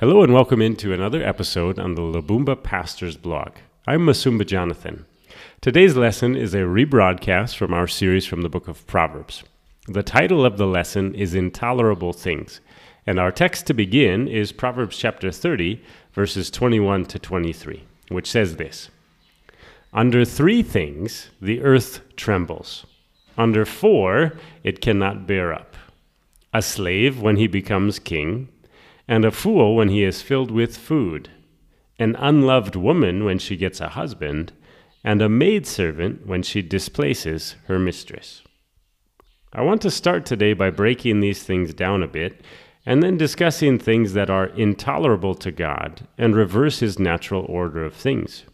Hello 0.00 0.22
and 0.22 0.32
welcome 0.32 0.62
into 0.62 0.92
another 0.92 1.24
episode 1.24 1.76
on 1.76 1.96
the 1.96 2.02
Labumba 2.02 2.62
Pastors 2.62 3.16
blog. 3.16 3.54
I'm 3.84 4.02
Musumba 4.02 4.46
Jonathan. 4.46 5.06
Today's 5.60 5.96
lesson 5.96 6.36
is 6.36 6.54
a 6.54 6.58
rebroadcast 6.58 7.56
from 7.56 7.74
our 7.74 7.88
series 7.88 8.24
from 8.24 8.42
the 8.42 8.48
book 8.48 8.68
of 8.68 8.86
Proverbs. 8.86 9.42
The 9.88 10.04
title 10.04 10.46
of 10.46 10.56
the 10.56 10.68
lesson 10.68 11.16
is 11.16 11.34
Intolerable 11.34 12.12
Things, 12.12 12.60
and 13.08 13.18
our 13.18 13.32
text 13.32 13.66
to 13.66 13.74
begin 13.74 14.28
is 14.28 14.52
Proverbs 14.52 14.96
chapter 14.96 15.32
30, 15.32 15.82
verses 16.12 16.48
21 16.48 17.06
to 17.06 17.18
23, 17.18 17.82
which 18.10 18.30
says 18.30 18.54
this 18.54 18.90
Under 19.92 20.24
three 20.24 20.62
things 20.62 21.30
the 21.42 21.60
earth 21.62 22.02
trembles, 22.14 22.86
under 23.36 23.64
four 23.64 24.34
it 24.62 24.80
cannot 24.80 25.26
bear 25.26 25.52
up 25.52 25.74
a 26.54 26.62
slave 26.62 27.20
when 27.20 27.36
he 27.36 27.48
becomes 27.48 27.98
king, 27.98 28.48
and 29.08 29.24
a 29.24 29.30
fool 29.30 29.74
when 29.74 29.88
he 29.88 30.04
is 30.04 30.22
filled 30.22 30.50
with 30.50 30.76
food, 30.76 31.30
an 31.98 32.14
unloved 32.16 32.76
woman 32.76 33.24
when 33.24 33.38
she 33.38 33.56
gets 33.56 33.80
a 33.80 33.88
husband, 33.88 34.52
and 35.02 35.22
a 35.22 35.28
maidservant 35.28 36.26
when 36.26 36.42
she 36.42 36.60
displaces 36.60 37.56
her 37.66 37.78
mistress. 37.78 38.42
I 39.52 39.62
want 39.62 39.80
to 39.82 39.90
start 39.90 40.26
today 40.26 40.52
by 40.52 40.70
breaking 40.70 41.20
these 41.20 41.42
things 41.42 41.72
down 41.72 42.02
a 42.02 42.08
bit 42.08 42.42
and 42.84 43.02
then 43.02 43.16
discussing 43.16 43.78
things 43.78 44.12
that 44.12 44.30
are 44.30 44.46
intolerable 44.46 45.34
to 45.36 45.50
God 45.50 46.06
and 46.16 46.34
reverse 46.34 46.80
his 46.80 46.98
natural 46.98 47.44
order 47.48 47.84
of 47.84 47.94
things. 47.94 48.44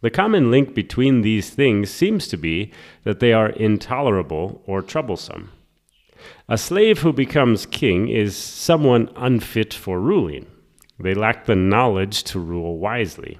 The 0.00 0.10
common 0.10 0.50
link 0.50 0.74
between 0.74 1.22
these 1.22 1.50
things 1.50 1.90
seems 1.90 2.28
to 2.28 2.36
be 2.36 2.72
that 3.04 3.20
they 3.20 3.32
are 3.32 3.50
intolerable 3.50 4.62
or 4.66 4.80
troublesome. 4.82 5.50
A 6.48 6.58
slave 6.58 7.00
who 7.00 7.12
becomes 7.12 7.66
king 7.66 8.08
is 8.08 8.36
someone 8.36 9.10
unfit 9.16 9.74
for 9.74 10.00
ruling. 10.00 10.46
They 10.98 11.14
lack 11.14 11.46
the 11.46 11.56
knowledge 11.56 12.24
to 12.24 12.40
rule 12.40 12.78
wisely. 12.78 13.38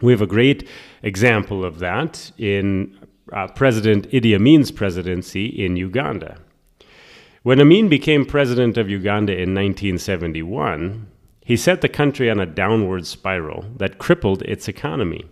We 0.00 0.12
have 0.12 0.22
a 0.22 0.26
great 0.26 0.68
example 1.02 1.64
of 1.64 1.78
that 1.78 2.30
in 2.38 2.98
uh, 3.32 3.48
President 3.48 4.08
Idi 4.10 4.34
Amin's 4.34 4.70
presidency 4.70 5.46
in 5.46 5.76
Uganda. 5.76 6.38
When 7.42 7.60
Amin 7.60 7.88
became 7.88 8.24
president 8.26 8.76
of 8.76 8.90
Uganda 8.90 9.32
in 9.32 9.54
1971, 9.54 11.06
he 11.44 11.56
set 11.56 11.80
the 11.80 11.88
country 11.88 12.30
on 12.30 12.38
a 12.38 12.46
downward 12.46 13.06
spiral 13.06 13.64
that 13.76 13.98
crippled 13.98 14.42
its 14.42 14.68
economy. 14.68 15.24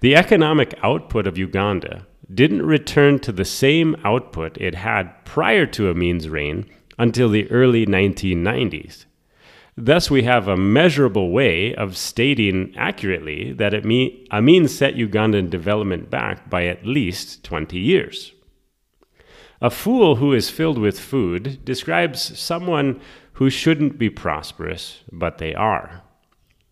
The 0.00 0.14
economic 0.14 0.74
output 0.82 1.26
of 1.26 1.38
Uganda 1.38 2.06
didn't 2.32 2.64
return 2.64 3.18
to 3.20 3.32
the 3.32 3.44
same 3.44 3.96
output 4.04 4.56
it 4.58 4.76
had 4.76 5.24
prior 5.24 5.66
to 5.66 5.88
Amin's 5.88 6.28
reign 6.28 6.66
until 6.98 7.28
the 7.28 7.50
early 7.50 7.86
1990s. 7.86 9.04
Thus, 9.76 10.10
we 10.10 10.22
have 10.22 10.46
a 10.46 10.56
measurable 10.56 11.30
way 11.30 11.74
of 11.74 11.96
stating 11.96 12.72
accurately 12.76 13.52
that 13.54 13.74
Amin 13.74 14.68
set 14.68 14.94
Ugandan 14.94 15.50
development 15.50 16.10
back 16.10 16.48
by 16.48 16.66
at 16.66 16.86
least 16.86 17.42
20 17.42 17.78
years. 17.78 18.32
A 19.60 19.70
fool 19.70 20.16
who 20.16 20.32
is 20.32 20.50
filled 20.50 20.78
with 20.78 21.00
food 21.00 21.64
describes 21.64 22.38
someone 22.38 23.00
who 23.32 23.50
shouldn't 23.50 23.98
be 23.98 24.10
prosperous, 24.10 25.02
but 25.10 25.38
they 25.38 25.54
are. 25.54 26.02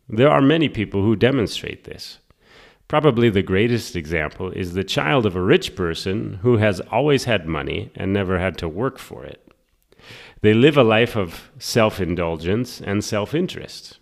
There 0.09 0.31
are 0.31 0.41
many 0.41 0.69
people 0.69 1.03
who 1.03 1.17
demonstrate 1.17 1.85
this. 1.85 2.19
Probably 2.93 3.31
the 3.31 3.43
greatest 3.43 3.97
example 3.97 4.51
is 4.51 4.75
the 4.75 4.85
child 4.85 5.25
of 5.25 5.35
a 5.35 5.41
rich 5.41 5.75
person 5.75 6.41
who 6.43 6.59
has 6.59 6.79
always 6.91 7.25
had 7.25 7.47
money 7.47 7.91
and 7.95 8.13
never 8.13 8.39
had 8.39 8.59
to 8.59 8.69
work 8.69 8.99
for 8.99 9.25
it. 9.25 9.51
They 10.43 10.53
live 10.53 10.77
a 10.77 10.85
life 10.85 11.17
of 11.17 11.51
self 11.59 12.03
indulgence 12.03 12.83
and 12.83 13.03
self 13.03 13.35
interest. 13.35 13.99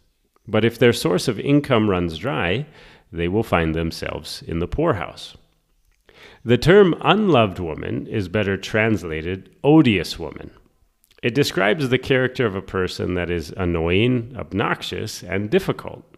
But 0.49 0.65
if 0.65 0.77
their 0.77 0.93
source 0.93 1.29
of 1.29 1.39
income 1.39 1.89
runs 1.89 2.19
dry, 2.19 2.67
they 3.13 3.29
will 3.29 3.45
find 3.45 3.77
themselves 3.77 4.43
in 4.43 4.59
the 4.59 4.67
poorhouse. 4.67 5.37
The 6.45 6.59
term 6.59 6.97
unloved 7.01 7.61
woman 7.61 8.09
is 8.09 8.27
better 8.27 8.57
translated 8.57 9.55
odious 9.63 10.19
woman. 10.19 10.51
It 11.23 11.37
describes 11.37 11.91
the 11.91 11.99
character 11.99 12.45
of 12.45 12.57
a 12.57 12.61
person 12.61 13.15
that 13.15 13.31
is 13.31 13.55
annoying, 13.57 14.35
obnoxious, 14.37 15.23
and 15.23 15.49
difficult. 15.49 16.11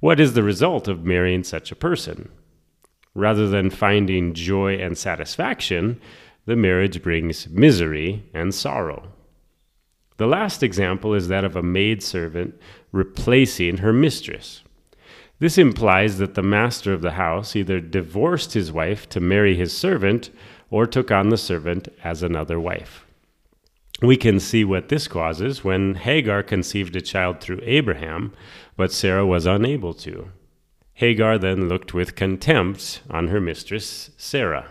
What 0.00 0.20
is 0.20 0.34
the 0.34 0.44
result 0.44 0.86
of 0.86 1.04
marrying 1.04 1.42
such 1.42 1.72
a 1.72 1.76
person? 1.76 2.28
Rather 3.14 3.48
than 3.48 3.68
finding 3.68 4.32
joy 4.32 4.74
and 4.74 4.96
satisfaction, 4.96 6.00
the 6.46 6.54
marriage 6.54 7.02
brings 7.02 7.48
misery 7.48 8.22
and 8.32 8.54
sorrow. 8.54 9.08
The 10.16 10.28
last 10.28 10.62
example 10.62 11.14
is 11.14 11.26
that 11.28 11.44
of 11.44 11.56
a 11.56 11.64
maidservant 11.64 12.54
replacing 12.92 13.78
her 13.78 13.92
mistress. 13.92 14.62
This 15.40 15.58
implies 15.58 16.18
that 16.18 16.34
the 16.34 16.42
master 16.42 16.92
of 16.92 17.02
the 17.02 17.12
house 17.12 17.56
either 17.56 17.80
divorced 17.80 18.52
his 18.52 18.70
wife 18.70 19.08
to 19.10 19.20
marry 19.20 19.56
his 19.56 19.76
servant 19.76 20.30
or 20.70 20.86
took 20.86 21.10
on 21.10 21.30
the 21.30 21.36
servant 21.36 21.88
as 22.04 22.22
another 22.22 22.60
wife. 22.60 23.04
We 24.00 24.16
can 24.16 24.38
see 24.38 24.64
what 24.64 24.90
this 24.90 25.08
causes 25.08 25.64
when 25.64 25.96
Hagar 25.96 26.44
conceived 26.44 26.94
a 26.94 27.00
child 27.00 27.40
through 27.40 27.60
Abraham, 27.64 28.32
but 28.76 28.92
Sarah 28.92 29.26
was 29.26 29.44
unable 29.44 29.92
to. 29.94 30.30
Hagar 30.94 31.36
then 31.36 31.68
looked 31.68 31.94
with 31.94 32.14
contempt 32.14 33.02
on 33.10 33.28
her 33.28 33.40
mistress, 33.40 34.10
Sarah. 34.16 34.70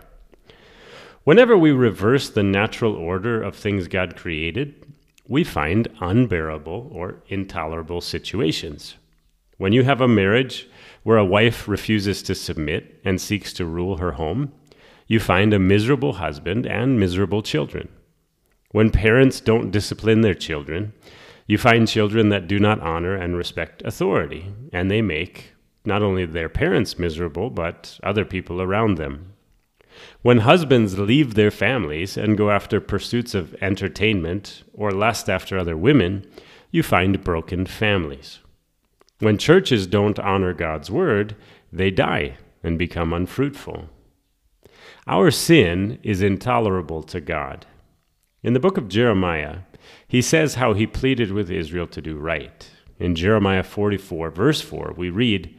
Whenever 1.26 1.58
we 1.58 1.72
reverse 1.72 2.30
the 2.30 2.44
natural 2.44 2.96
order 2.96 3.44
of 3.44 3.54
things 3.54 3.90
God 3.90 4.16
created, 4.16 4.86
we 5.28 5.44
find 5.44 5.90
unbearable 6.00 6.90
or 6.94 7.22
intolerable 7.28 8.00
situations. 8.00 8.96
When 9.58 9.74
you 9.74 9.84
have 9.84 10.00
a 10.00 10.08
marriage 10.08 10.70
where 11.04 11.18
a 11.18 11.26
wife 11.26 11.68
refuses 11.68 12.24
to 12.24 12.36
submit 12.36 13.02
and 13.04 13.20
seeks 13.20 13.52
to 13.54 13.66
rule 13.66 13.98
her 13.98 14.14
home, 14.14 14.54
you 15.06 15.20
find 15.20 15.54
a 15.54 15.60
miserable 15.60 16.14
husband 16.14 16.66
and 16.66 16.98
miserable 16.98 17.42
children. 17.42 17.90
When 18.72 18.90
parents 18.90 19.40
don't 19.40 19.72
discipline 19.72 20.22
their 20.22 20.34
children, 20.34 20.94
you 21.46 21.58
find 21.58 21.88
children 21.88 22.30
that 22.30 22.48
do 22.48 22.60
not 22.60 22.82
honor 22.82 23.16
and 23.16 23.38
respect 23.38 23.82
authority, 23.86 24.52
and 24.74 24.92
they 24.92 25.02
make 25.02 25.54
not 25.86 26.04
only 26.04 26.26
their 26.26 26.50
parents 26.50 27.00
miserable, 27.00 27.50
but 27.50 27.98
other 28.04 28.26
people 28.26 28.62
around 28.62 28.98
them. 28.98 29.34
When 30.22 30.40
husbands 30.40 31.00
leave 31.00 31.34
their 31.34 31.50
families 31.50 32.18
and 32.18 32.38
go 32.38 32.52
after 32.52 32.82
pursuits 32.82 33.34
of 33.34 33.56
entertainment 33.62 34.64
or 34.74 34.92
lust 34.92 35.30
after 35.30 35.58
other 35.58 35.78
women, 35.78 36.30
you 36.70 36.84
find 36.84 37.24
broken 37.24 37.66
families. 37.66 38.40
When 39.20 39.38
churches 39.38 39.88
don't 39.88 40.20
honor 40.20 40.54
God's 40.54 40.92
word, 40.92 41.36
they 41.72 41.90
die 41.90 42.38
and 42.62 42.78
become 42.78 43.14
unfruitful. 43.14 43.90
Our 45.08 45.32
sin 45.32 46.00
is 46.04 46.22
intolerable 46.22 47.02
to 47.04 47.22
God. 47.22 47.66
In 48.48 48.54
the 48.54 48.62
book 48.62 48.78
of 48.78 48.88
Jeremiah, 48.88 49.58
he 50.08 50.22
says 50.22 50.56
how 50.56 50.72
he 50.72 50.88
pleaded 50.88 51.34
with 51.34 51.52
Israel 51.52 51.86
to 51.88 52.02
do 52.02 52.16
right. 52.16 52.72
In 52.98 53.14
Jeremiah 53.14 53.62
44, 53.62 54.30
verse 54.32 54.62
4, 54.62 54.94
we 54.96 55.10
read, 55.10 55.54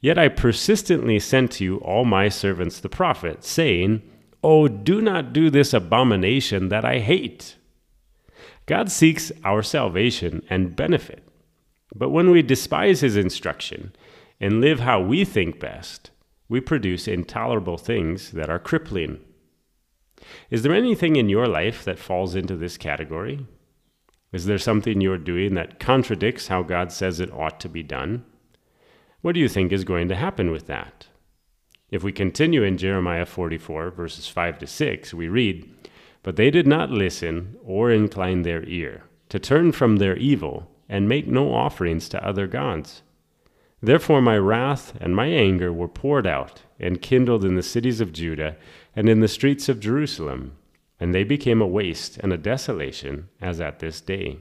Yet 0.00 0.16
I 0.16 0.28
persistently 0.28 1.18
sent 1.18 1.52
to 1.52 1.64
you 1.64 1.76
all 1.80 2.06
my 2.06 2.30
servants 2.30 2.80
the 2.80 2.88
prophets, 2.88 3.46
saying, 3.46 4.00
Oh, 4.42 4.68
do 4.68 5.02
not 5.02 5.34
do 5.34 5.50
this 5.50 5.74
abomination 5.74 6.70
that 6.70 6.82
I 6.82 7.00
hate. 7.00 7.56
God 8.64 8.90
seeks 8.90 9.30
our 9.44 9.62
salvation 9.62 10.42
and 10.48 10.74
benefit. 10.74 11.22
But 11.94 12.08
when 12.08 12.30
we 12.30 12.40
despise 12.40 13.02
his 13.02 13.18
instruction 13.18 13.94
and 14.40 14.62
live 14.62 14.80
how 14.80 15.02
we 15.02 15.26
think 15.26 15.60
best, 15.60 16.10
we 16.48 16.62
produce 16.62 17.06
intolerable 17.06 17.76
things 17.76 18.30
that 18.30 18.48
are 18.48 18.58
crippling. 18.58 19.20
Is 20.50 20.62
there 20.62 20.74
anything 20.74 21.16
in 21.16 21.28
your 21.28 21.46
life 21.46 21.84
that 21.84 21.98
falls 21.98 22.34
into 22.34 22.56
this 22.56 22.76
category? 22.76 23.46
Is 24.32 24.46
there 24.46 24.58
something 24.58 25.00
you're 25.00 25.18
doing 25.18 25.54
that 25.54 25.80
contradicts 25.80 26.48
how 26.48 26.62
God 26.62 26.92
says 26.92 27.20
it 27.20 27.32
ought 27.32 27.58
to 27.60 27.68
be 27.68 27.82
done? 27.82 28.24
What 29.22 29.34
do 29.34 29.40
you 29.40 29.48
think 29.48 29.72
is 29.72 29.84
going 29.84 30.08
to 30.08 30.16
happen 30.16 30.50
with 30.50 30.66
that? 30.66 31.08
If 31.90 32.04
we 32.04 32.12
continue 32.12 32.62
in 32.62 32.78
Jeremiah 32.78 33.26
44, 33.26 33.90
verses 33.90 34.28
5 34.28 34.58
to 34.60 34.66
6, 34.66 35.12
we 35.12 35.28
read, 35.28 35.68
But 36.22 36.36
they 36.36 36.50
did 36.50 36.66
not 36.66 36.90
listen 36.90 37.56
or 37.64 37.90
incline 37.90 38.42
their 38.42 38.64
ear 38.64 39.04
to 39.28 39.38
turn 39.38 39.72
from 39.72 39.96
their 39.96 40.16
evil 40.16 40.70
and 40.88 41.08
make 41.08 41.26
no 41.26 41.52
offerings 41.52 42.08
to 42.10 42.24
other 42.26 42.46
gods. 42.46 43.02
Therefore 43.82 44.20
my 44.20 44.36
wrath 44.36 44.94
and 45.00 45.16
my 45.16 45.26
anger 45.26 45.72
were 45.72 45.88
poured 45.88 46.26
out 46.26 46.62
and 46.80 47.02
kindled 47.02 47.44
in 47.44 47.54
the 47.54 47.62
cities 47.62 48.00
of 48.00 48.12
Judah 48.12 48.56
and 48.94 49.08
in 49.08 49.20
the 49.20 49.28
streets 49.28 49.68
of 49.68 49.80
Jerusalem, 49.80 50.52
and 50.98 51.14
they 51.14 51.24
became 51.24 51.60
a 51.60 51.66
waste 51.66 52.18
and 52.18 52.32
a 52.32 52.38
desolation 52.38 53.28
as 53.40 53.60
at 53.60 53.78
this 53.78 54.00
day. 54.00 54.38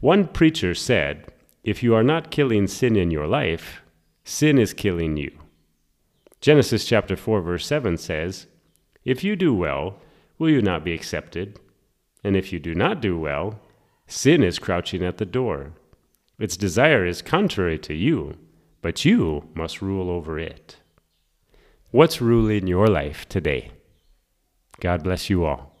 One 0.00 0.26
preacher 0.26 0.74
said, 0.74 1.32
If 1.62 1.82
you 1.82 1.94
are 1.94 2.02
not 2.02 2.30
killing 2.30 2.66
sin 2.66 2.96
in 2.96 3.10
your 3.10 3.26
life, 3.26 3.82
sin 4.24 4.58
is 4.58 4.74
killing 4.74 5.16
you. 5.16 5.32
Genesis 6.40 6.84
chapter 6.84 7.16
4 7.16 7.40
verse 7.40 7.66
7 7.66 7.96
says, 7.96 8.46
If 9.04 9.24
you 9.24 9.36
do 9.36 9.54
well, 9.54 9.98
will 10.38 10.50
you 10.50 10.62
not 10.62 10.84
be 10.84 10.92
accepted? 10.92 11.58
And 12.22 12.36
if 12.36 12.52
you 12.52 12.58
do 12.58 12.74
not 12.74 13.00
do 13.00 13.18
well, 13.18 13.60
Sin 14.06 14.42
is 14.42 14.58
crouching 14.58 15.02
at 15.02 15.16
the 15.16 15.24
door. 15.24 15.72
Its 16.38 16.56
desire 16.56 17.06
is 17.06 17.22
contrary 17.22 17.78
to 17.78 17.94
you, 17.94 18.34
but 18.82 19.04
you 19.04 19.48
must 19.54 19.80
rule 19.80 20.10
over 20.10 20.38
it. 20.38 20.76
What's 21.94 22.20
ruling 22.20 22.66
your 22.66 22.88
life 22.88 23.28
today? 23.28 23.70
God 24.80 25.04
bless 25.04 25.30
you 25.30 25.44
all. 25.44 25.73